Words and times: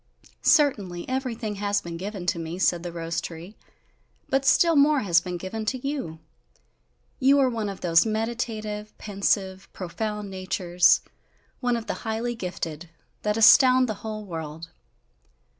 "Certainly, 0.41 1.07
everything 1.07 1.57
has 1.57 1.79
been 1.79 1.95
given 1.95 2.25
to 2.25 2.39
me," 2.39 2.57
said 2.57 2.81
the 2.81 2.91
rose 2.91 3.21
tree, 3.21 3.55
"but 4.29 4.45
still 4.45 4.75
more 4.75 5.01
has 5.01 5.21
been 5.21 5.37
given 5.37 5.63
to 5.65 5.87
you. 5.87 6.17
You 7.19 7.37
are 7.37 7.51
one 7.51 7.69
of 7.69 7.81
those 7.81 8.03
meditative, 8.03 8.97
pensive, 8.97 9.71
profound 9.73 10.31
natures, 10.31 11.01
one 11.59 11.77
of 11.77 11.85
the 11.85 11.93
highly 12.01 12.33
gifted, 12.33 12.89
that 13.21 13.37
astound 13.37 13.87
the 13.87 13.93
whole 14.01 14.25
world!" 14.25 14.69